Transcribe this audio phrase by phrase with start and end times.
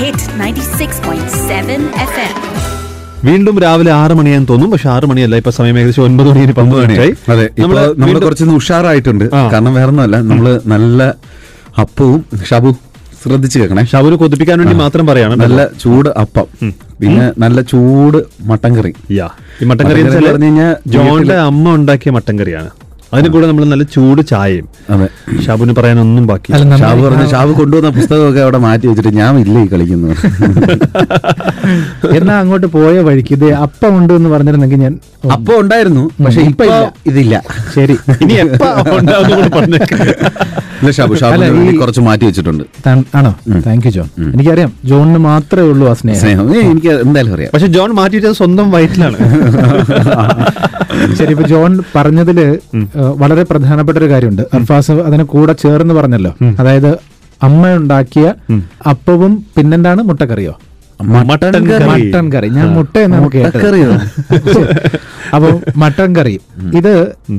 [0.00, 2.34] Hit 96.7 FM.
[3.26, 4.68] വീണ്ടും രാവിലെ ആറ് മണിയാന്ന് തോന്നും.
[4.72, 5.34] പക്ഷെ ആറ് മണിയല്ല.
[5.40, 7.12] ഇപ്പൊ സമയം ഏകദേശം ഒൻപത് മണി പന്ത്രണ്ട് മണിയായി.
[7.32, 9.24] അതെ നമ്മൾ നമ്മൾ നമ്മൾ കുറച്ച് കുറച്ചൊന്ന് ഉഷാറായിട്ടുണ്ട്.
[9.54, 11.00] കാരണം വേറെ ഒന്നുമല്ല നമ്മൾ നല്ല
[11.84, 12.70] അപ്പവും ഷബു
[13.22, 13.84] ശ്രദ്ധിച്ചു കേൾക്കണേ.
[13.92, 15.34] ഷവന് കൊതിപ്പിക്കാൻ വേണ്ടി മാത്രം പറയാണ്.
[15.44, 16.46] നല്ല ചൂട് അപ്പം.
[17.02, 18.18] പിന്നെ നല്ല ചൂട്
[18.50, 18.92] മട്ടൻ കറി.
[19.20, 19.28] യാ.
[19.62, 22.70] ഈ മട്ടൻ കറി മട്ടൻ കറി പറഞ്ഞു കഴിഞ്ഞാൽ ജോണിന്റെ അമ്മ ഉണ്ടാക്കിയ മട്ടൻ കറിയാണ്.
[23.12, 24.66] അതിന് കൂടെ നമ്മൾ നല്ല ചൂട് ചായയും.
[24.94, 25.06] അതെ.
[25.44, 26.50] ഷാബുവിന് പറയാനൊന്നും ബാക്കി.
[26.82, 30.08] ഷാബു പറഞ്ഞു ഷാബു കൊണ്ടുവന്ന പുസ്തകമൊക്കെ അവിടെ മാറ്റി വെച്ചിട്ട് ഞാൻ ഇല്ല ഈ കളിക്കുന്നു.
[32.18, 34.94] എന്നാ അങ്ങോട്ട് പോയ വഴിക്ക് ഇത് അപ്പം ഉണ്ട് എന്ന് പറഞ്ഞിരുന്നെങ്കിൽ ഞാൻ
[35.34, 36.64] അപ്പൊ ഉണ്ടായിരുന്നു പക്ഷെ ഇപ്പൊ.
[37.10, 37.34] ഇതില്ല.
[37.74, 37.94] ശരി.
[38.24, 38.34] ഇനി
[41.80, 42.64] കുറച്ച് മാറ്റി വെച്ചിട്ടുണ്ട്.
[43.18, 43.32] ആണോ?
[43.66, 46.20] താങ്ക് യു ജോൺ എനിക്കറിയാം ജോണിന് മാത്രമേ ഉള്ളൂ ആ സ്നേഹം.
[46.22, 46.46] സ്നേഹം.
[46.70, 47.50] എനിക്ക് എന്തായാലും അറിയാം.
[47.54, 49.18] പക്ഷെ ജോൺ മാറ്റിയിട്ട് സ്വന്തം വയറ്റിലാണ്.
[51.18, 52.40] ശരി ഇപ്പൊ ജോൺ പറഞ്ഞതിൽ
[53.22, 56.32] വളരെ പ്രധാനപ്പെട്ട ഒരു കാര്യമുണ്ട് അർഫാസ് അതിനെ കൂടെ ചേർന്ന് പറഞ്ഞല്ലോ.
[56.60, 56.90] അതായത്
[57.48, 58.26] അമ്മ ഉണ്ടാക്കിയ
[58.92, 60.00] അപ്പവും പിന്നെന്താണ്?
[60.08, 60.54] മുട്ടക്കറിയോ?
[61.00, 61.84] മട്ടൻ കറി.
[61.90, 62.48] മട്ടൻ കറി.
[62.48, 63.46] ഞാൻ മുട്ട എന്നാണ് കേട്ടത്.
[63.46, 63.90] മുട്ടക്കറിയോ?
[65.34, 66.34] അപ്പൊ മട്ടൻ കറി.
[66.74, 66.92] ഇത്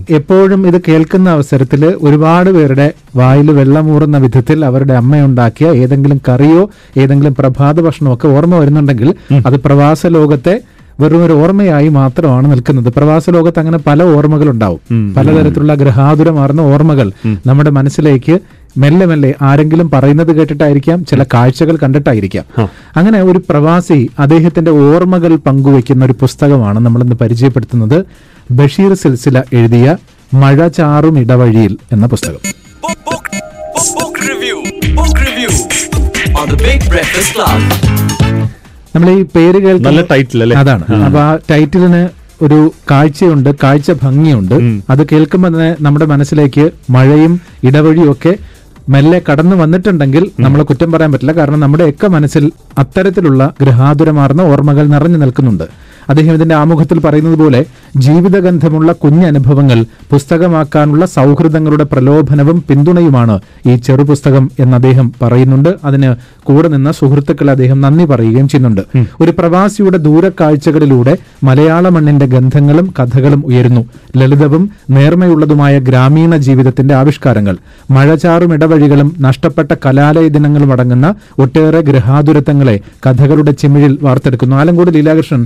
[0.10, 6.62] എപ്പോഴും ഇത് കേൾക്കുന്ന അവസരത്തിൽ ഒരുപാട് പേരുടെ വായിൽ വെള്ളമൂറുന്ന വിധത്തിൽ അവരുടെ അമ്മ ഉണ്ടാക്കിയ ഏതെങ്കിലും കറിയോ
[6.98, 9.10] ഏതെങ്കിലും പ്രഭാത ഭക്ഷണമോ ഒക്കെ ഓർമ്മ വരുന്നുണ്ടെങ്കിൽ
[9.46, 10.56] അത് പ്രവാസ ലോകത്തെ
[11.00, 12.94] വെറും ഒരു ഓർമ്മയായി മാത്രമാണ് നിൽക്കുന്നത്.
[12.96, 14.80] പ്രവാസ ലോകത്ത് അങ്ങനെ പല ഓർമ്മകൾ ഉണ്ടാവും
[15.14, 17.08] പലതരത്തിലുള്ള ഗ്രഹാതുരമാർന്ന ഓർമ്മകൾ
[17.48, 18.36] നമ്മുടെ മനസ്സിലേക്ക്
[18.78, 22.46] മെല്ലെ മെല്ലെ ആരെങ്കിലും പറയുന്നത് കേട്ടിട്ടായിരിക്കാം ചില കാഴ്ചകൾ കണ്ടിട്ടായിരിക്കാം.
[22.96, 28.06] അങ്ങനെ ഒരു പ്രവാസി അദ്ദേഹത്തിന്റെ ഓർമ്മകൾ പങ്കുവെക്കുന്ന ഒരു പുസ്തകമാണ് നമ്മൾ ഇന്ന് പരിചയപ്പെടുത്തുന്നത്.
[28.52, 29.98] ബഷീർ സിൽസില എഴുതിയ
[30.34, 32.40] മഴ ചാറും ഇടവഴിയിൽ എന്ന പുസ്തകം.
[32.84, 33.26] Book, book,
[33.76, 34.58] book, book review.
[34.96, 35.52] Book review.
[36.42, 37.60] On the Big Breakfast Club.
[38.96, 40.02] നമ്മൾ ഈ പേര് കേൾക്കുന്ന
[40.44, 40.58] അല്ലേ?
[40.58, 40.86] അതാണ്.
[41.06, 42.10] അപ്പൊ ആ ടൈറ്റിലിന്
[42.42, 44.56] ഒരു കാഴ്ചയുണ്ട് കാഴ്ച ഭംഗിയുണ്ട്.
[44.90, 48.34] അത് കേൾക്കുമ്പോൾ തന്നെ നമ്മുടെ മനസ്സിലേക്ക് മഴയും ഇടവഴിയും ഒക്കെ
[48.94, 51.32] മെല്ലെ കടന്നു വന്നിട്ടുണ്ടെങ്കിൽ നമ്മളെ കുറ്റം പറയാൻ പറ്റില്ല.
[51.32, 52.46] കാരണം നമ്മുടെയൊക്കെ മനസ്സിൽ
[52.78, 55.66] അത്തരത്തിലുള്ള ഗൃഹാതുരമാർന്ന ഓർമ്മകൾ നിറഞ്ഞു നിൽക്കുന്നുണ്ട്.
[56.12, 57.62] അദ്ദേഹം ഇതിന്റെ ആമുഖത്തിൽ പറയുന്നത് പോലെ
[57.98, 59.80] ജീവിതഗന്ധമുള്ള കുഞ്ഞനുഭവങ്ങൾ
[60.12, 63.36] പുസ്തകമാക്കാനുള്ള സൗഹൃദങ്ങളുടെ പ്രലോഭനവും പിന്തുണയുമാണ്
[63.66, 65.70] ഈ ചെറുപുസ്തകം എന്ന് അദ്ദേഹം പറയുന്നുണ്ട്.
[65.84, 66.10] അതിന്
[66.44, 68.82] കൂടെ നിന്ന സുഹൃത്തുക്കൾ അദ്ദേഹം നന്ദി പറയുകയും ചെയ്യുന്നുണ്ട്.
[69.22, 71.14] ഒരു പ്രവാസിയുടെ ദൂരക്കാഴ്ചകളിലൂടെ
[71.44, 73.82] മലയാള മണ്ണിന്റെ ഗന്ധങ്ങളും കഥകളും ഉയരുന്നു.
[74.18, 77.58] ലളിതവും നേർമയുള്ളതുമായ ഗ്രാമീണ ജീവിതത്തിന്റെ ആവിഷ്കാരങ്ങൾ
[77.92, 81.08] മഴചാറും ഇടവഴികളും നഷ്ടപ്പെട്ട കലാലയ ദിനങ്ങളും അടങ്ങുന്ന
[81.40, 84.56] ഒട്ടേറെ ഗൃഹാതുരത്വങ്ങളെ കഥകളുടെ ചിമിഴിൽ വാർത്തെടുക്കുന്നു.
[84.56, 85.44] ആലങ്കോട് ലീലാകൃഷ്ണൻ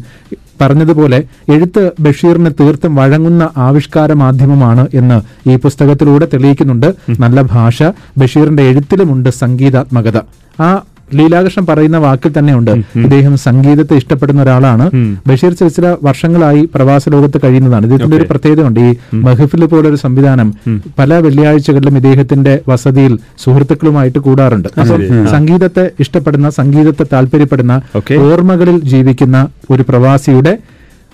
[0.62, 6.96] പറഞ്ഞതുപോലെ എഴുത്ത് ബഷീറിന് തീർത്തും വഴങ്ങുന്ന ആവിഷ്കാര മാധ്യമമാണ് എന്ന് ഈ പുസ്തകത്തിലൂടെ തെളിയിക്കുന്നുണ്ട്.
[7.20, 7.84] നല്ല ഭാഷ
[8.18, 10.18] ബഷീറിന്റെ എഴുത്തിലുമുണ്ട് സംഗീതാത്മകത.
[10.62, 10.70] ആ
[11.14, 12.72] ലീലാകൃഷ്ണൻ പറയുന്ന വാക്കിൽ തന്നെയുണ്ട്.
[12.72, 14.86] അദ്ദേഹം സംഗീതത്തെ ഇഷ്ടപ്പെടുന്ന ഒരാളാണ്.
[15.28, 17.84] ബഷീർ ചില വർഷങ്ങളായി പ്രവാസ ലോകത്ത് കഴിയുന്നതാണ്.
[17.84, 18.80] ഇദ്ദേഹത്തിന്റെ ഒരു പ്രത്യേകതയുണ്ട്.
[18.80, 20.54] ഈ മഹഫിൽ പോലെ ഒരു സംവിധാനം
[21.00, 24.70] പല വെള്ളിയാഴ്ചകളിലും ഇദ്ദേഹത്തിന്റെ വസതിയിൽ സുഹൃത്തുക്കളുമായിട്ട് കൂടാറുണ്ട്.
[24.82, 27.82] അപ്പം സംഗീതത്തെ ഇഷ്ടപ്പെടുന്ന സംഗീതത്തെ താല്പര്യപ്പെടുന്ന
[28.20, 30.58] ഓർമ്മകളിൽ ജീവിക്കുന്ന ഒരു പ്രവാസിയുടെ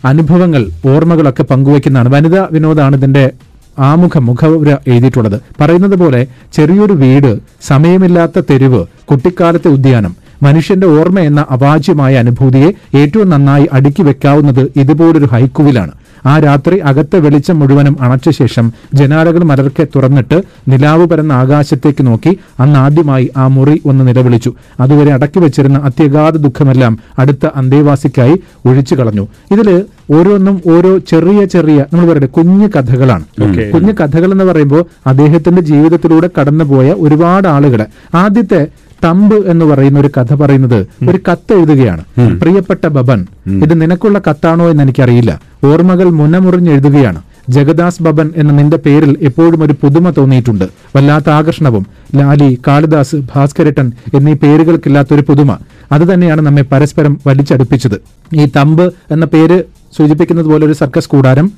[0.06, 2.10] അനുഭവങ്ങൾ ഓർമ്മകളൊക്കെ പങ്കുവയ്ക്കുന്നതാണ്.
[2.10, 3.32] വനിതാ വിനോദാണ് ഇതിന്റെ
[3.80, 5.42] ആമുഖം മുഖവുര എഴുതിയിട്ടുള്ളത്.
[5.62, 13.68] പറയുന്നത് പോലെ ചെറിയൊരു വീട് സമയമില്ലാത്ത തെരുവ് കുട്ടിക്കാലത്തെ ഉദ്യാനം മനുഷ്യന്റെ ഓർമ്മ എന്ന അവാച്യമായ അനുഭൂതിയെ ഏറ്റവും നന്നായി
[13.72, 15.92] അടുക്കി വെക്കാവുന്നത് ഇതുപോലൊരു ഹൈക്കുവിലാണ്.
[16.26, 22.80] ആ രാത്രി അകത്തെ വെളിച്ചം മുഴുവനും അണച്ച ശേഷം ജനാലകൾ മലർക്കെ തുറന്നിട്ട് നിലാവ് പരന്ന ആകാശത്തേക്ക് നോക്കി അന്ന്
[22.80, 24.54] ആദ്യമായി ആ മുറി ഒന്ന് നിലവിളിച്ചു.
[24.80, 29.28] അതുവരെ അടക്കി വെച്ചിരുന്ന അത്യഗാധ ദുഃഖമെല്ലാം അടുത്ത അന്തേവാസിക്കായി ഒഴിച്ചു കളഞ്ഞു.
[29.52, 33.26] ഇതിൽ ഓരോന്നും ഓരോ ചെറിയ ചെറിയ നമ്മൾ പറയട്ടെ കുഞ്ഞു കഥകളാണ്.
[33.74, 37.86] കുഞ്ഞു കഥകൾ എന്ന് പറയുമ്പോൾ അദ്ദേഹത്തിന്റെ ജീവിതത്തിലൂടെ കടന്നുപോയ ഒരുപാട് ആളുകളെ.
[38.16, 38.68] ആദ്യത്തെ
[39.04, 42.04] തമ്പ് എന്ന് പറയുന്ന ഒരു കഥ പറയുന്നത് ഒരു കത്ത് എഴുതുകയാണ്
[42.42, 43.26] പ്രിയപ്പെട്ട ബബൻ
[43.64, 45.51] ഇത് നിനക്കുള്ള കത്താണോ എന്ന് എനിക്കറിയില്ല.
[45.64, 47.22] ഓർമ്മകൾ മുനമുറിഞ്ഞെഴുതുകയാണ്.
[47.50, 50.66] ജഗദാസ് ബബൻ എന്ന നിന്റെ പേരിൽ എപ്പോഴും ഒരു പുതുമ തോന്നിയിട്ടുണ്ട്.
[50.96, 51.86] വല്ലാത്ത ആകർഷണവും
[52.16, 55.58] ലാലി കാളിദാസ് ഭാസ്കരട്ടൻ എന്നീ പേരുകൾക്കില്ലാത്തൊരു പുതുമ.
[55.92, 58.02] അത് തന്നെയാണ് നമ്മെ പരസ്പരം വലിച്ചടുപ്പിച്ചത്.
[58.36, 59.64] ഈ തമ്പ് എന്ന പേര്
[59.98, 61.52] സൂചിപ്പിക്കുന്നത് പോലെ ഒരു സർക്കസ് കൂടാരം.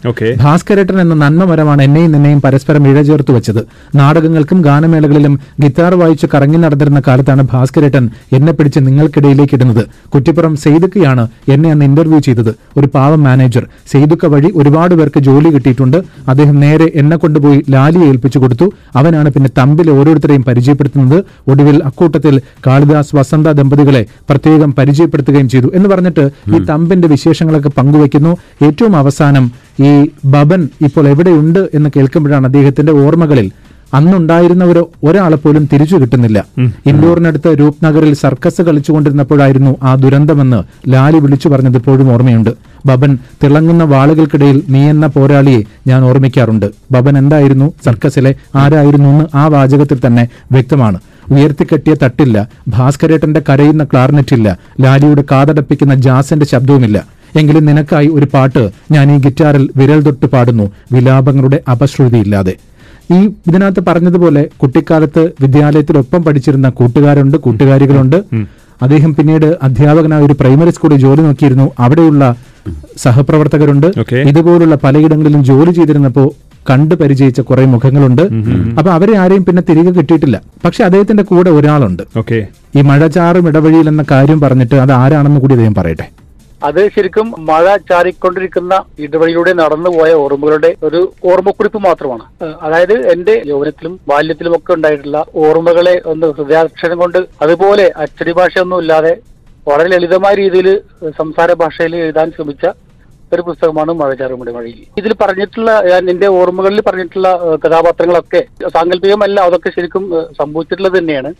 [0.44, 3.60] ഭാസ്കരേട്ടൻ എന്ന നന്മമരമാണ് എന്നെയും നിന്നെയും പരസ്പരം ഇഴചേർത്ത് വെച്ചത്.
[3.96, 9.84] നാടകങ്ങൾക്കും ഗാനമേളകളിലും ഗിത്താർ വായിച്ച് കറങ്ങി നടന്നിരുന്ന കാലത്താണ് ഭാസ്കരേട്ടൻ എന്നെ പിടിച്ച് നിങ്ങൾക്കിടയിലേക്ക് ഇടുന്നത്.
[10.14, 12.52] കുറ്റിപ്പുറം സെയ്തുക്കയാണ് എന്നെ അന്ന് ഇന്റർവ്യൂ ചെയ്തത്.
[12.78, 15.98] ഒരു പാവം മാനേജർ സെയ്തുക്ക വഴി ഒരുപാട് പേർക്ക് ജോലി കിട്ടിയിട്ടുണ്ട്.
[16.28, 18.68] അദ്ദേഹം നേരെ എന്നെ കൊണ്ടുപോയി ലാലിയെ ഏൽപ്പിച്ചു കൊടുത്തു.
[18.96, 21.18] അവനാണ് പിന്നെ തമ്പിൽ ഓരോരുത്തരെയും പരിചയപ്പെടുത്തുന്നത്.
[21.48, 26.26] ഒടുവിൽ അക്കൂട്ടത്തിൽ കാളിദാസ് വസന്ത ദമ്പതികളെ പ്രത്യേകം പരിചയപ്പെടുത്തുകയും ചെയ്തു എന്ന് പറഞ്ഞിട്ട്
[26.56, 28.23] ഈ തമ്പിന്റെ വിശേഷങ്ങളൊക്കെ പങ്കുവയ്ക്കുന്നു
[28.66, 33.52] ഏറ്റവും അവസാനം ഈ ബബൻ ഇപ്പോൾ എവിടെയുണ്ട് എന്ന് കേൾക്കുമ്പോഴാണ് അദ്ദേഹത്തിന്റെ ഓർമ്മകളിൽ
[33.94, 36.46] അന്നുണ്ടായിരുന്ന ഒരു ഒരാളെ പോലും തിരിച്ചു കിട്ടുന്നില്ല.
[36.88, 42.50] ഇൻഡോറിനടുത്ത് രൂപ്നഗറിൽ സർക്കസ് കളിച്ചുകൊണ്ടിരുന്നപ്പോഴായിരുന്നു ആ ദുരന്തമെന്ന് ലാലി വിളിച്ചു പറഞ്ഞത് ഇപ്പോഴും ഓർമ്മയുണ്ട്.
[42.86, 46.72] ബബൻ തിളങ്ങുന്ന വാളുകൾക്കിടയിൽ നീ എന്ന പോരാളിയെ ഞാൻ ഓർമ്മിക്കാറുണ്ട്.
[46.92, 47.74] ബബൻ എന്തായിരുന്നു?
[47.86, 51.00] സർക്കസിലെ ആരായിരുന്നു എന്ന് ആ വാചകത്തിൽ തന്നെ വ്യക്തമാണ്.
[51.32, 56.98] ഉയർത്തിക്കെട്ടിയ തട്ടില്ല ഭാസ്കരേട്ടന്റെ കരയുന്ന ക്ലാർനെറ്റില്ല ലാലിയുടെ കാതടപ്പിക്കുന്ന ജാസിന്റെ ശബ്ദവുമില്ല.
[57.36, 62.54] എങ്കിലും നിനക്കായി ഒരു പാട്ട് ഞാൻ ഈ ഗിറ്റാറിൽ വിരൽ തൊട്ട് പാടുന്നു വിലാപങ്ങളുടെ അപശ്രുതിയില്ലാതെ.
[63.14, 68.16] ഈ ഇതിനകത്ത് പറഞ്ഞതുപോലെ കുട്ടിക്കാലത്ത് വിദ്യാലയത്തിലൊപ്പം പഠിച്ചിരുന്ന കൂട്ടുകാരുണ്ട് കൂട്ടുകാരികളുണ്ട്.
[68.82, 71.72] അദ്ദേഹം പിന്നീട് അധ്യാപകനായ ഒരു പ്രൈമറി സ്കൂളിൽ ജോലി നോക്കിയിരുന്നു.
[71.80, 72.36] അവിടെയുള്ള
[72.98, 73.88] സഹപ്രവർത്തകരുണ്ട്.
[74.14, 76.34] ഇതുപോലുള്ള പലയിടങ്ങളിലും ജോലി ചെയ്തിരുന്നപ്പോ
[76.70, 78.22] കണ്ടു പരിചയിച്ച കുറെ മുഖങ്ങളുണ്ട്.
[78.80, 80.42] അപ്പൊ അവരെ ആരെയും പിന്നെ തിരികെ കിട്ടിയിട്ടില്ല.
[80.66, 82.04] പക്ഷെ അദ്ദേഹത്തിന്റെ കൂടെ ഒരാളുണ്ട്.
[82.18, 82.48] ഓക്കെ.
[82.76, 86.23] ഈ മഴചാറും ഇടവഴിയിൽ എന്ന കാര്യം പറഞ്ഞിട്ട് അത് ആരാണെന്ന് കൂടി അദ്ദേഹം പറയട്ടെ.
[86.68, 88.74] അത് ശരിക്കും മഴ ചാറിക്കൊണ്ടിരിക്കുന്ന
[89.06, 91.02] ഇടവഴിയിലൂടെ നടന്നുപോയ ഓർമ്മകളുടെ ഒരു
[91.32, 92.26] ഓർമ്മക്കുറിപ്പ് മാത്രമാണ്.
[92.66, 99.14] അതായത് എന്റെ യൗവനത്തിലും ബാല്യത്തിലും ഒക്കെ ഉണ്ടായിട്ടുള്ള ഓർമ്മകളെ ഒന്ന് ഹൃദയാക്ഷരം കൊണ്ട് അതുപോലെ അച്ചടി ഭാഷയൊന്നും ഇല്ലാതെ
[99.68, 100.70] വളരെ ലളിതമായ രീതിയിൽ
[101.20, 102.66] സംസാര ഭാഷയിൽ എഴുതാൻ ശ്രമിച്ച
[103.34, 107.30] ഒരു പുസ്തകമാണ് മഴചാറുമുടി മഴയിൽ ഇതിൽ പറഞ്ഞിട്ടുള്ള ഞാൻ എന്റെ ഓർമ്മകളിൽ പറഞ്ഞിട്ടുള്ള
[107.64, 108.42] കഥാപാത്രങ്ങളൊക്കെ
[108.76, 110.04] സാങ്കല്പികമല്ല അതൊക്കെ ശരിക്കും
[110.40, 111.32] സംഭവിച്ചിട്ടുള്ളത് തന്നെയാണ്.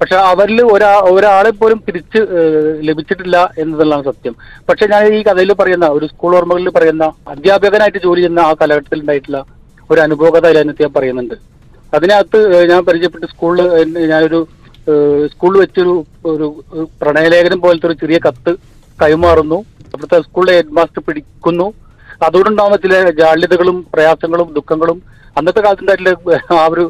[0.00, 2.20] പക്ഷെ അവരിൽ ഒരാ ഒരാളെ പോലും തിരിച്ച്
[2.88, 4.34] ലഭിച്ചിട്ടില്ല എന്നതെല്ലാം സത്യം.
[4.68, 9.40] പക്ഷെ ഞാൻ ഈ കഥയിൽ പറയുന്ന ഒരു സ്കൂൾ ഓർമ്മകളിൽ പറയുന്ന അധ്യാപകനായിട്ട് ജോലി ചെയ്യുന്ന ആ കാലഘട്ടത്തിൽ ഉണ്ടായിട്ടുള്ള
[9.90, 11.34] ഒരു അനുഭവകഥ അതിനകത്ത് ഞാൻ പറയുന്നുണ്ട്.
[11.96, 12.38] അതിനകത്ത്
[12.70, 13.66] ഞാൻ പരിചയപ്പെട്ട് സ്കൂളിൽ
[14.12, 14.40] ഞാനൊരു
[15.32, 15.94] സ്കൂളിൽ വെച്ചൊരു
[16.32, 16.46] ഒരു
[17.00, 18.52] പ്രണയലേഖനം പോലത്തെ ഒരു ചെറിയ കത്ത്
[19.02, 19.58] കൈമാറുന്നു.
[19.92, 21.66] അവിടുത്തെ സ്കൂളിലെ ഹെഡ് മാസ്റ്റർ പിടിക്കുന്നു.
[22.26, 24.98] അതുകൊണ്ടുണ്ടാവുന്ന ചില ജാള്യതകളും പ്രയാസങ്ങളും ദുഃഖങ്ങളും
[25.38, 26.84] അന്നത്തെ കാലത്തുണ്ടായിട്ടുള്ള ആ ഒരു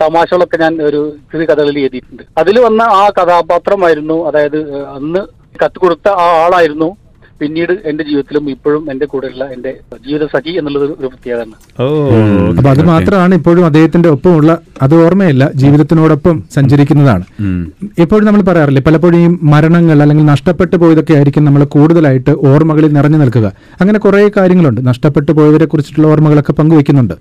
[0.00, 1.00] തമാശകളൊക്കെ ഞാൻ ഒരു
[1.32, 2.22] ചെറിയ കഥകളിൽ എഴുതിയിട്ടുണ്ട്.
[2.38, 4.58] അതിൽ വന്ന ആ കഥാപാത്രമായിരുന്നു അതായത്
[4.96, 5.22] അന്ന്
[5.62, 6.90] കത്ത് കൊടുത്ത ആ ആളായിരുന്നു
[7.40, 9.70] പിന്നീട് എന്റെ ജീവിതത്തിലും ഇപ്പോഴും എന്റെ കൂടെയുള്ള എന്റെ
[10.06, 11.54] ജീവിത സഖി എന്നുള്ളത് ഒരു പ്രത്യേകതയാണ്.
[12.58, 17.24] അപ്പൊ അത് മാത്രമാണ് ഇപ്പോഴും അദ്ദേഹത്തിന്റെ ഒപ്പമുള്ള അത് ഓർമ്മയല്ല ജീവിതത്തിനോടൊപ്പം സഞ്ചരിക്കുന്നതാണ്.
[18.04, 23.46] എപ്പോഴും നമ്മൾ പറയാറില്ലേ പലപ്പോഴും ഈ മരണങ്ങൾ അല്ലെങ്കിൽ നഷ്ടപ്പെട്ടു പോയതൊക്കെ ആയിരിക്കും നമ്മൾ കൂടുതലായിട്ട് ഓർമ്മകളിൽ നിറഞ്ഞു നിൽക്കുക.
[23.80, 24.82] അങ്ങനെ കുറെ കാര്യങ്ങളുണ്ട്.
[24.90, 27.16] നഷ്ടപ്പെട്ടു പോയവരെ കുറിച്ചിട്ടുള്ള ഓർമ്മകളൊക്കെ പങ്കുവെക്കുന്നുണ്ട്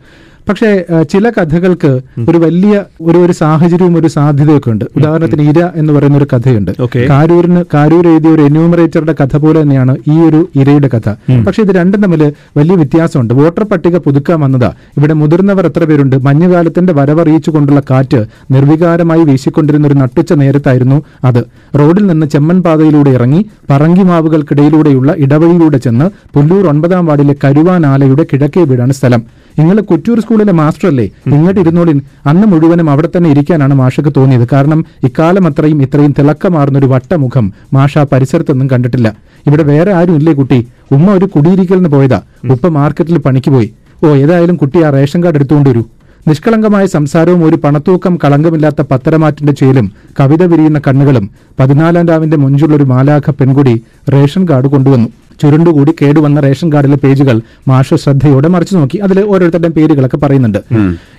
[0.50, 0.70] പക്ഷേ
[1.12, 1.90] ചില കഥകൾക്ക്
[2.30, 4.86] ഒരു വലിയ ഒരു ഒരു സാഹചര്യവും ഒരു സാധ്യതയൊക്കെ ഉണ്ട്.
[4.98, 6.72] ഉദാഹരണത്തിന് ഇര എന്ന് പറയുന്ന ഒരു കഥയുണ്ട്.
[7.10, 11.10] കാരൂരിന് കാരൂർ എഴുതിയ ഒരു എന്യൂമറേറ്ററുടെ കഥ പോലെ തന്നെയാണ് ഈ ഒരു ഇരയുടെ കഥ.
[11.48, 12.24] പക്ഷെ ഇത് രണ്ടും തമ്മിൽ
[12.58, 13.34] വലിയ വ്യത്യാസമുണ്ട്.
[13.34, 14.72] വോട്ടർ പട്ടിക പുതുക്കാൻ വന്നതാ.
[14.98, 16.16] ഇവിടെ മുതിർന്നവർ എത്ര പേരുണ്ട്?
[16.28, 21.42] മഞ്ഞുകാലത്തിന്റെ വരവറിയിച്ചുകൊണ്ടുള്ള കാറ്റ് നിർവികാരമായി വീശിക്കൊണ്ടിരുന്ന ഒരു നട്ടുച്ച നേരത്തായിരുന്നു അത്.
[21.80, 29.24] റോഡിൽ നിന്ന് ചെമ്മൻ പാതയിലൂടെ ഇറങ്ങി പറങ്കിമാവുകൾക്കിടയിലൂടെയുള്ള ഇടവഴിയിലൂടെ ചെന്ന് പുല്ലൂർ ഒൻപതാം വാർഡിലെ കരുവാനാലയുടെ കിഴക്കേ വീടാണ് സ്ഥലം.
[29.60, 31.06] നിങ്ങൾ കുറ്റൂർ സ്കൂളിലെ മാസ്റ്റർ അല്ലേ
[31.36, 31.98] ഇങ്ങോട്ട് ഇരുന്നോളിൻ.
[32.30, 34.46] അന്ന് മുഴുവനും അവിടെ തന്നെ ഇരിക്കാനാണ് മാഷക്ക് തോന്നിയത്.
[34.54, 37.46] കാരണം ഇക്കാലം അത്രയും ഇത്രയും തിളക്കമാർന്ന ഒരു വട്ടമുഖം
[37.76, 39.08] മാഷ പരിസരത്തൊന്നും കണ്ടിട്ടില്ല.
[39.48, 40.60] ഇവിടെ വേറെ ആരും ഇല്ലേ കുട്ടി?
[40.96, 42.20] ഉമ്മ ഒരു കുടിയിരിക്കലിന് പോയതാ.
[42.56, 43.70] ഉപ്പ മാർക്കറ്റിൽ പണിക്ക് പോയി.
[44.06, 45.84] ഓ ഏതായാലും കുട്ടി ആ റേഷൻ കാർഡ് എടുത്തുകൊണ്ട് വരൂ.
[46.30, 49.86] നിഷ്കളങ്കമായ സംസാരവും ഒരു പണത്തൂക്കം കളങ്കമില്ലാത്ത പത്തരമാറ്റിന്റെ ചേലും
[50.20, 51.26] കവിത വിരിയുന്ന കണ്ണുകളും
[51.60, 53.76] പതിനാലാം രാവിന്റെ മുഞ്ചുള്ള ഒരു മാലാഖ പെൺകുടി
[54.16, 55.10] റേഷൻ കാർഡ് കൊണ്ടുവന്നു.
[55.42, 58.98] ചുരുണ്ടുകൂടി കേടുവന്ന റേഷൻ കാർഡിലെ പേജുകൾ മാഷ് ശ്രദ്ധയോടെ മറിച്ചു നോക്കി.
[58.98, 60.58] അതിൽ ഓരോരുത്തരുടെയും പേരുകളൊക്കെ പറയുന്നുണ്ട്.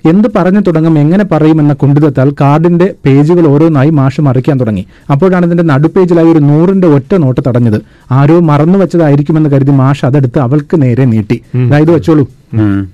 [0.08, 4.84] എന്ത് പറഞ്ഞു തുടങ്ങും എങ്ങനെ പറയുമെന്ന കുണ്ടിതത്താൽ കാർഡിന്റെ പേജുകൾ ഓരോന്നായി മാഷ് മറിക്കാൻ തുടങ്ങി.
[5.12, 7.81] അപ്പോഴാണ് ഇതിന്റെ നടുപേജിലായി ഒരു നൂറിന്റെ ഒറ്റ നോട്ട് തടഞ്ഞത്.
[8.12, 11.38] ആരോ മറന്നു വെച്ചതായിരിക്കുമെന്ന് കരുതി മാഷ് അതെടുത്ത് അവൾക്ക് നേരെ നീട്ടി.
[11.66, 12.25] അതായത് വെച്ചോളൂ.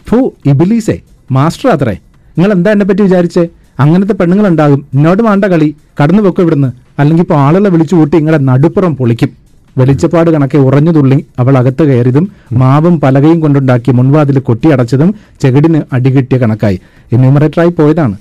[0.09, 0.99] ഫു ഇബിലീസേ
[1.31, 1.97] മാസ്റ്റർ അത്രേ.
[2.39, 3.49] നിങ്ങൾ എന്താ എന്നെ പറ്റി വിചാരിച്ചേ?
[3.81, 5.69] അങ്ങനത്തെ പെണ്ണുങ്ങൾ ഉണ്ടാകും എന്നോട് വേണ്ട കളി.
[6.01, 6.71] കടന്നു വെക്കും ഇവിടുന്ന്.
[6.99, 9.31] അല്ലെങ്കിൽ ഇപ്പോൾ ആളുകളെ വിളിച്ചു കൂട്ടി നിങ്ങളുടെ നടുപ്പുറം പൊളിക്കും.
[9.77, 12.27] വെളിച്ചപ്പാട് കണക്കെ ഉറഞ്ഞു തുള്ളി അവൾ അകത്ത് കയറിയതും
[12.61, 15.11] മാവും പലകയും കൊണ്ടുണ്ടാക്കിയ മുൻവാതിൽ കൊട്ടിയടച്ചതും
[15.43, 16.79] ചെകിടിന് അടികിട്ടിയ കണക്കായി.
[17.13, 18.15] എന്യൂമറേറ്ററായി പോയതാണ്.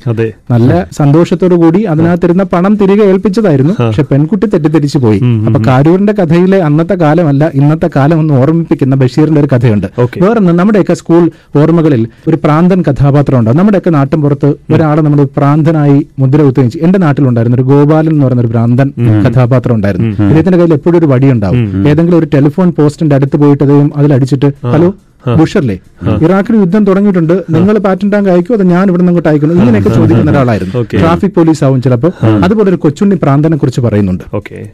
[0.52, 3.74] നല്ല സന്തോഷത്തോടു കൂടി അതിനകത്തിരുന്ന പണം തിരികെ ഏൽപ്പിച്ചതായിരുന്നു.
[3.80, 5.20] പക്ഷെ പെൺകുട്ടി തെറ്റിദ്ധരിച്ചു പോയി.
[5.48, 9.88] അപ്പൊ കാരൂരിന്റെ കഥയിലെ അന്നത്തെ കാലമല്ല ഇന്നത്തെ കാലം ഒന്ന് ഓർമ്മിപ്പിക്കുന്ന ബഷീറിന്റെ ഒരു കഥയുണ്ട്.
[10.24, 11.24] വേറൊന്ന് നമ്മുടെയൊക്കെ സ്കൂൾ
[11.62, 17.58] ഓർമ്മകളിൽ ഒരു പ്രാന്തൻ കഥാപാത്രം ഉണ്ടാവും നമ്മുടെയൊക്കെ നാട്ടിൻ പുറത്ത് ഒരാളെ നമ്മൾ പ്രാന്തനായി മുദ്ര ഉത്തേജിച്ചു എന്റെ നാട്ടിലുണ്ടായിരുന്നു
[17.58, 18.88] ഒരു ഗോപാലൻ എന്ന് പറയുന്ന ഒരു പ്രാന്തൻ
[19.26, 20.10] കഥാപാത്രം ഉണ്ടായിരുന്നു.
[20.26, 24.50] അദ്ദേഹത്തിന്റെ കയ്യിൽ എപ്പോഴും ഒരു വടി ഉണ്ടാവും ഏതെങ്കിലും ഒരു ടെലിഫോൺ പോസ്റ്റിന്റെ അടുത്ത് പോയിട്ട് അദ്ദേഹം അതിൽ അടിച്ചിട്ട്
[24.68, 24.90] ഹലോ
[25.32, 25.76] ബുഷറിലെ
[26.24, 30.32] ഇറാഖിൽ യുദ്ധം തുടങ്ങിയിട്ടുണ്ട് നിങ്ങൾ പാറ്റൻ ടാങ്ക് അയക്കോ അത് ഞാൻ ഇവിടെ നിന്ന് അങ്ങോട്ട് അയക്കുന്നു ഇങ്ങനെയൊക്കെ ചോദിക്കുന്ന
[30.32, 32.12] ഒരാളായിരുന്നു ട്രാഫിക് പോലീസ് ആവും ചിലപ്പോൾ
[32.46, 34.26] അതുപോലെ ഒരു കൊച്ചുണ്ണി പ്രാന്തനെ കുറിച്ച് പറയുന്നുണ്ട്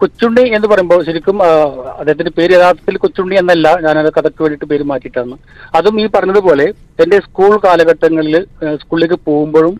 [0.01, 1.37] കൊച്ചുണ്ണി എന്ന് പറയുമ്പോൾ ശരിക്കും
[1.99, 5.37] അദ്ദേഹത്തിന്റെ പേര് യഥാർത്ഥത്തിൽ കൊച്ചുണ്ണി എന്നല്ല ഞാൻ അത് കഥയ്ക്ക് വേണ്ടിയിട്ട് പേര് മാറ്റിയിട്ടാണ്
[5.73, 6.67] അതും ഈ പറഞ്ഞതുപോലെ
[6.99, 8.37] എന്റെ സ്കൂൾ കാലഘട്ടങ്ങളിൽ
[8.83, 9.73] സ്കൂളിലേക്ക് പോകുമ്പോഴും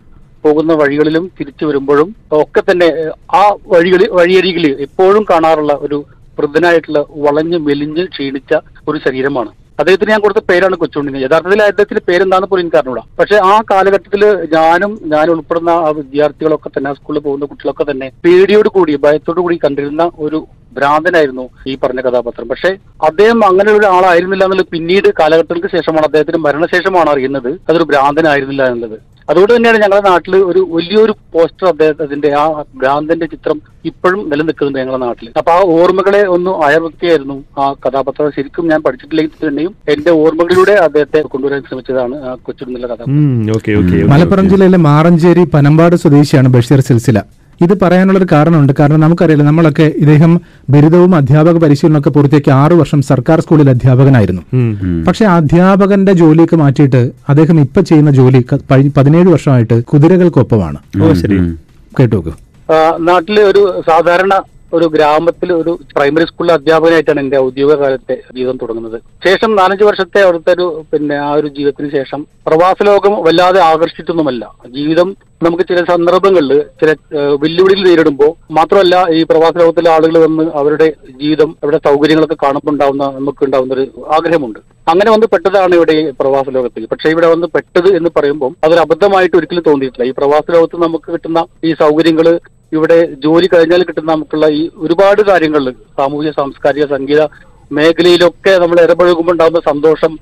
[0.44, 2.08] പോകുന്ന വഴികളിലും തിരിച്ചു വരുമ്പോഴും
[2.38, 2.88] ഒക്കെ തന്നെ
[3.34, 5.98] ആ വഴികളിൽ വഴിയരികിൽ എപ്പോഴും കാണാറുള്ള ഒരു
[6.38, 8.54] വൃദ്ധനായിട്ടുള്ള വളഞ്ഞ് മെലിഞ്ഞ് ക്ഷീണിച്ച
[8.88, 9.50] ഒരു ശരീരമാണ്.
[9.80, 11.18] അദ്ദേഹത്തിന് ഞാൻ കൊടുത്ത പേരാണ് കൊച്ചുണ്ണി.
[11.18, 13.02] യഥാർത്ഥത്തിൽ അദ്ദേഹത്തിന്റെ പേരെന്താണെന്ന് പോലും എനിക്ക് അറിഞ്ഞൂടാ.
[13.18, 14.22] പക്ഷെ ആ കാലഘട്ടത്തിൽ
[14.54, 19.58] ഞാനും ഞാൻ ഉൾപ്പെടുന്ന ആ വിദ്യാർത്ഥികളൊക്കെ തന്നെ ആ സ്കൂളിൽ പോകുന്ന കുട്ടികളൊക്കെ തന്നെ പേടിയോട് കൂടി ഭയത്തോടു കൂടി
[19.64, 20.40] കണ്ടിരുന്ന ഒരു
[20.76, 22.48] ഭ്രാന്തനായിരുന്നു ഈ പറഞ്ഞ കഥാപാത്രം.
[22.48, 22.70] പക്ഷെ
[23.04, 27.50] അദ്ദേഹം അങ്ങനെ ഒരു ആളായിരുന്നില്ല എന്നുള്ളത് പിന്നീട് കാലഘട്ടങ്ങൾക്ക് ശേഷമാണ് അദ്ദേഹത്തിന് മരണശേഷമാണ് അറിയുന്നത്.
[27.68, 29.11] അതൊരു ഭ്രാന്തനായിരുന്നില്ല എന്നുള്ളത്.
[29.28, 32.44] അതുകൊണ്ട് തന്നെയാണ് ഞങ്ങളുടെ നാട്ടിൽ ഒരു വലിയൊരു പോസ്റ്റർ അദ്ദേഹത്തിന്റെ ആ
[32.80, 33.58] ഭ്രാന്തന്റെ ചിത്രം
[33.90, 38.30] ഇപ്പോഴും നിലനിൽക്കുന്നുണ്ട് ഞങ്ങളുടെ നാട്ടിൽ അപ്പൊ ആ ഓർമ്മകളെ ഒന്ന് അയർവെക്കുകയായിരുന്നു ആ കഥാപാത്രം.
[38.36, 42.16] ശരിക്കും ഞാൻ പഠിച്ചിട്ടില്ലെങ്കിൽ തന്നെയും എന്റെ ഓർമ്മകളിലൂടെ അദ്ദേഹത്തെ കൊണ്ടുവരാൻ ശ്രമിച്ചതാണ്
[42.86, 43.08] കഥാപാത്രം.
[43.56, 47.18] ഓക്കെ ഓക്കെ മലപ്പുറം ജില്ലയിലെ മാറഞ്ചേരി പനമ്പാട് സ്വദേശിയാണ് ബഷീർ സിൽസില.
[47.64, 48.72] ഇത് പറയാനുള്ളൊരു കാരണമുണ്ട്.
[48.80, 50.40] കാരണം നമുക്കറിയില്ല നമ്മളൊക്കെ ഇദ്ദേഹം
[50.70, 54.42] ബിരുദവും അധ്യാപക പരിശീലനമൊക്കെ പൂർത്തിയാക്കി ആറു വർഷം സർക്കാർ സ്കൂളിൽ അധ്യാപകനായിരുന്നു.
[55.08, 58.44] പക്ഷെ അധ്യാപകന്റെ ജോലിയൊക്കെ മാറ്റിയിട്ട് അദ്ദേഹം ഇപ്പൊ ചെയ്യുന്ന ജോലി
[58.96, 60.78] പതിനേഴ് വർഷമായിട്ട് കുതിരകൾക്കൊപ്പമാണ്.
[61.02, 61.38] ഓ ശരി.
[62.00, 62.30] കേട്ടു നോക്കൂ.
[62.74, 64.42] ആ, നാട്ടിലെ ഒരു സാധാരണ
[64.76, 68.98] ഒരു ഗ്രാമത്തിൽ ഒരു പ്രൈമറി സ്കൂളിലെ അധ്യാപകനായിട്ടാണ് എന്റെ ഔദ്യോഗിക കാലത്തെ ജീവിതം തുടങ്ങുന്നത്.
[69.26, 74.44] ശേഷം നാലഞ്ച് വർഷത്തെ അവിടുത്തെ ഒരു പിന്നെ ആ ഒരു ജീവിതത്തിന് ശേഷം പ്രവാസ ലോകം വല്ലാതെ ആകർഷിച്ചിട്ടൊന്നുമല്ല
[74.78, 75.10] ജീവിതം
[75.44, 76.90] നമുക്ക് ചില സന്ദർഭങ്ങളിൽ ചില
[77.42, 80.88] വെല്ലുവിളികൾ നേരിടുമ്പോൾ മാത്രമല്ല ഈ പ്രവാസ ലോകത്തിലെ ആളുകൾ വന്ന് അവരുടെ
[81.22, 83.86] ജീവിതം അവരുടെ സൗകര്യങ്ങളൊക്കെ കാണുമ്പോൾ ഉണ്ടാവുന്ന നമുക്ക് ഉണ്ടാവുന്ന ഒരു
[84.16, 84.60] ആഗ്രഹമുണ്ട്.
[84.90, 86.86] അങ്ങനെ വന്ന് പെട്ടതാണ് ഇവിടെ പ്രവാസ ലോകത്തിൽ.
[86.92, 90.08] പക്ഷെ ഇവിടെ വന്ന് പെട്ടത് എന്ന് പറയുമ്പോൾ അതൊരു അബദ്ധമായിട്ട് ഒരിക്കലും തോന്നിയിട്ടില്ല.
[90.10, 92.28] ഈ പ്രവാസ ലോകത്ത് നമുക്ക് കിട്ടുന്ന ഈ സൗകര്യങ്ങൾ
[92.76, 95.64] ഇവിടെ ജോലി കഴിഞ്ഞാൽ കിട്ടുന്ന നമുക്കുള്ള ഈ ഒരുപാട് കാര്യങ്ങൾ
[95.98, 97.22] സാമൂഹ്യ സാംസ്കാരിക സംഗീത
[97.78, 100.12] മേഖലയിലൊക്കെ നമ്മൾ ഇടപഴകുമ്പോൾ ഉണ്ടാകുന്ന സന്തോഷം.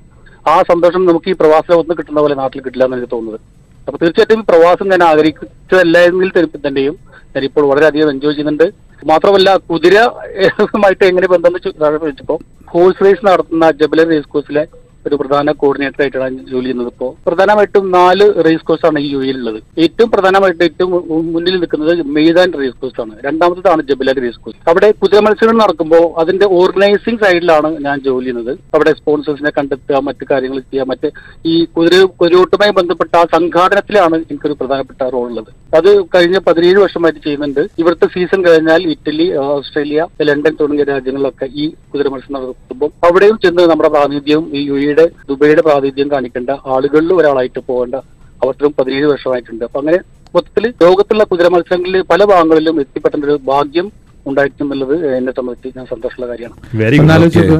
[0.52, 3.40] ആ സന്തോഷം നമുക്ക് ഈ പ്രവാസ ലോകത്ത് കിട്ടുന്ന പോലെ നാട്ടിൽ കിട്ടില്ല എന്ന് എനിക്ക് തോന്നുന്നത്.
[3.87, 6.30] അപ്പൊ തീർച്ചയായിട്ടും ഈ പ്രവാസം ഞാൻ ആഗ്രഹിച്ചതല്ല എങ്കിൽ
[6.66, 6.97] തന്നെയും.
[7.35, 8.66] ഞാനിപ്പോൾ വളരെയധികം എൻജോയ് ചെയ്യുന്നുണ്ട്.
[9.11, 12.37] മാത്രമല്ല കുതിരമായിട്ട് എങ്ങനെ ബന്ധം ചോദിച്ചപ്പോ
[12.73, 14.64] ഹോഴ്സ് റേസ് നടത്തുന്ന ജബലൻ റേസ് കോഴ്സിലെ
[15.07, 16.90] ഒരു പ്രധാന കോർഡിനേറ്റർ ആയിട്ടാണ് ജോലി ചെയ്യുന്നത്.
[16.95, 20.92] ഇപ്പോൾ പ്രധാനമായിട്ടും നാല് റേസ് കോഴ്സ് ആണ് ഈ യു എയിലുള്ളത് ഏറ്റവും പ്രധാനമായിട്ട് ഏറ്റവും
[21.35, 23.14] മുന്നിൽ നിൽക്കുന്നത് മെയ്താൻ റേസ് കോഴ്സ് ആണ്.
[23.26, 28.52] രണ്ടാമത്തേതാണ് ജബിലാൻ റേസ് കോഴ്സ് അവിടെ കുതിര മത്സരങ്ങൾ നടക്കുമ്പോൾ അതിന്റെ ഓർഗനൈസിംഗ് സൈഡിലാണ് ഞാൻ ജോലി ചെയ്യുന്നത്.
[28.75, 31.11] അവിടെ സ്പോൺസേഴ്സിനെ കണ്ടെത്തുക മറ്റു കാര്യങ്ങൾ ചെയ്യുക മറ്റ്
[31.52, 35.50] ഈ കുതിര കുതിരോട്ടുമായി ബന്ധപ്പെട്ട ആ സംഘാടനത്തിലാണ് എനിക്കൊരു പ്രധാനപ്പെട്ട റോൾ ഉള്ളത്.
[35.78, 37.62] അത് കഴിഞ്ഞ പതിനേഴ് വർഷമായിട്ട് ചെയ്യുന്നുണ്ട്.
[37.80, 43.90] ഇവിടുത്തെ സീസൺ കഴിഞ്ഞാൽ ഇറ്റലി ഓസ്ട്രേലിയ ലണ്ടൻ തുടങ്ങിയ രാജ്യങ്ങളിലൊക്കെ ഈ കുതിര മത്സരം നടത്തുമ്പോൾ അവിടെയും ചെന്ന് നമ്മുടെ
[43.95, 44.89] പ്രാതിനിധ്യവും ഈ യു എയുടെ
[45.28, 47.94] ദുബൈയുടെ പ്രാതിനിധ്യം കാണിക്കേണ്ട ആളുകളിൽ ഒരാളായിട്ട് പോകേണ്ട
[48.44, 49.64] അവസരം പതിനേഴ് വർഷമായിട്ടുണ്ട്.
[49.64, 49.99] അപ്പൊ അങ്ങനെ
[50.35, 53.88] മൊത്തത്തിൽ ലോകത്തുള്ള കുതിര മത്സരങ്ങളിൽ പല ഭാഗങ്ങളിലും എത്തിപ്പെട്ട ഒരു ഭാഗ്യം
[55.18, 56.54] എന്നെ സംബന്ധിച്ച് ഞാൻ സന്തോഷമുള്ള കാര്യമാണ്.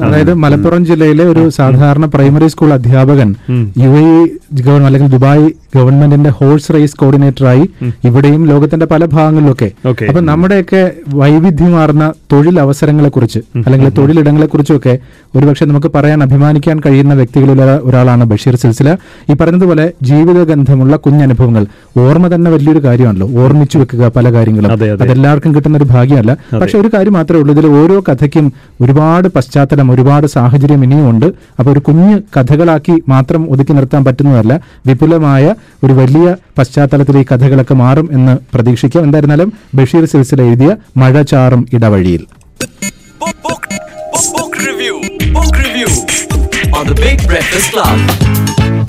[0.07, 3.35] അതായത് മലപ്പുറം ജില്ലയിലെ ഒരു സാധാരണ പ്രൈമറി സ്കൂൾ അധ്യാപകൻ
[3.83, 4.07] യു എ
[4.53, 7.63] ഗവൺമെന്റ് അല്ലെങ്കിൽ ദുബായ് ഗവൺമെന്റിന്റെ ഹോഴ്സ് റേസ് കോർഡിനേറ്ററായി
[8.05, 9.69] ഇവിടെയും ലോകത്തിന്റെ പല ഭാഗങ്ങളിലൊക്കെ.
[10.09, 10.81] അപ്പൊ നമ്മുടെയൊക്കെ
[11.13, 14.93] വൈവിധ്യമാർന്ന തൊഴിൽ അവസരങ്ങളെ കുറിച്ച് അല്ലെങ്കിൽ തൊഴിലിടങ്ങളെ കുറിച്ചൊക്കെ
[15.35, 18.89] ഒരുപക്ഷെ നമുക്ക് പറയാൻ അഭിമാനിക്കാൻ കഴിയുന്ന വ്യക്തികളിൽ ഒരാളാണ് ബഷീർ സിൽസില.
[19.29, 21.63] ഈ പറഞ്ഞതുപോലെ ജീവിതഗന്ധമുള്ള കുഞ്ഞനുഭവങ്ങൾ
[21.99, 23.27] ഓർമ്മ തന്നെ വലിയൊരു കാര്യമാണല്ലോ.
[23.43, 24.71] ഓർമ്മിച്ചു വെക്കുക പല കാര്യങ്ങളും.
[24.71, 25.03] അതെ, അതെ.
[25.05, 27.53] അതെല്ലാവർക്കും കിട്ടുന്ന ഒരു ഭാഗ്യമല്ല പക്ഷെ ഒരു കാര്യം മാത്രമേ ഉള്ളൂ.
[27.55, 28.45] ഇതിൽ ഓരോ കഥയ്ക്കും
[28.81, 31.25] ഒരുപാട് പശ്ചാത്തലം ഒരുപാട് സാഹചര്യം ഇനിയും ഉണ്ട്
[31.59, 34.53] അപ്പൊ ഒരു കുഞ്ഞ് കഥകളാക്കി മാത്രം ഒതുക്കി നിർത്താൻ പറ്റുന്നതല്ല.
[34.87, 35.45] വിപുലമായ
[35.83, 36.27] ഒരു വലിയ
[36.57, 42.23] പശ്ചാത്തലത്തിൽ ഈ കഥകളൊക്കെ മാറും എന്ന് പ്രതീക്ഷിക്കാം എന്തായിരുന്നാലും ബഷീർ സിൽസിൽ എഴുതിയ മഴ ചാറും ഇടവഴിയിൽ.